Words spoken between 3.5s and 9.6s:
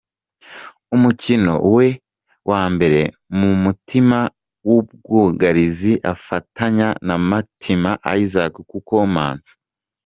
mutima w’ubwugarizi afatanya na Mitima Isaac kuko Manzi.